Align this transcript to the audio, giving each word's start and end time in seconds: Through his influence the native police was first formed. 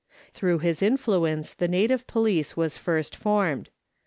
Through 0.33 0.57
his 0.65 0.81
influence 0.81 1.53
the 1.53 1.67
native 1.67 2.07
police 2.07 2.57
was 2.57 2.75
first 2.75 3.15
formed. 3.15 3.69